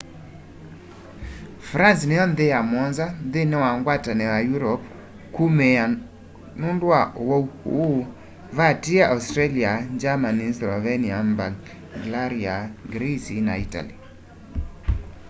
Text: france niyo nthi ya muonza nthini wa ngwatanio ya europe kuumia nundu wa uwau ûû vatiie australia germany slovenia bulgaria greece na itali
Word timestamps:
france 1.69 2.03
niyo 2.07 2.25
nthi 2.31 2.45
ya 2.53 2.59
muonza 2.69 3.05
nthini 3.27 3.55
wa 3.63 3.71
ngwatanio 3.77 4.27
ya 4.35 4.39
europe 4.51 4.85
kuumia 5.33 5.85
nundu 6.59 6.85
wa 6.93 7.01
uwau 7.21 7.45
ûû 7.83 7.97
vatiie 8.57 9.03
australia 9.15 9.71
germany 10.01 10.45
slovenia 10.57 11.17
bulgaria 11.39 12.55
greece 12.93 13.35
na 13.47 13.53
itali 13.65 13.95